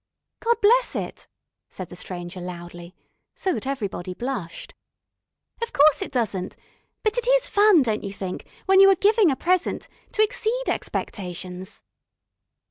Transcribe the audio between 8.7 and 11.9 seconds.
you are giving a present, to exceed expectations?"